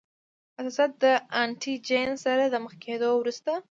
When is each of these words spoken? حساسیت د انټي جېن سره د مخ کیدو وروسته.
حساسیت 0.57 0.91
د 1.03 1.05
انټي 1.41 1.73
جېن 1.87 2.09
سره 2.25 2.43
د 2.47 2.55
مخ 2.63 2.73
کیدو 2.83 3.09
وروسته. 3.15 3.51